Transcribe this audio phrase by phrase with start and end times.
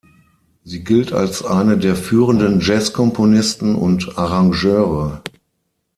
[0.63, 5.21] Sie gilt als eine der führenden Jazz-Komponisten und Arrangeure.